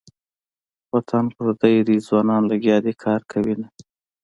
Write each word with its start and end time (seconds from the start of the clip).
وطن 0.93 1.25
پردی 1.35 1.75
ده 1.87 1.95
ځوانان 2.07 2.41
لګیا 2.51 2.77
دې 2.85 2.93
کار 3.03 3.21
کوینه. 3.31 3.67